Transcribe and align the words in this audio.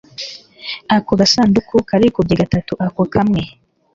Aka 0.95 1.13
gasanduku 1.19 1.75
karikubye 1.87 2.33
gatatu 2.41 2.73
ako 2.85 3.01
kamwe 3.13 3.41